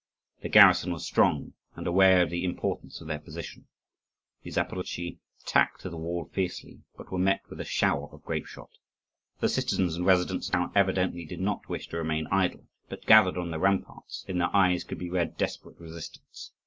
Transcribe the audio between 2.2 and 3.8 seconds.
of the importance of their position.